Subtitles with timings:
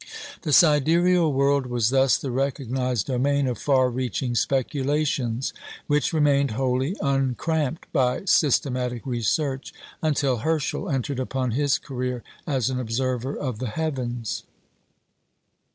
[0.41, 5.53] The sidereal world was thus the recognised domain of far reaching speculations,
[5.85, 12.79] which remained wholly uncramped by systematic research until Herschel entered upon his career as an
[12.79, 14.41] observer of the heavens.